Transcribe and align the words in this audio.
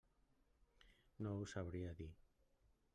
No 1.27 1.37
ho 1.41 1.47
sabria 1.55 1.95
dir. 2.03 2.13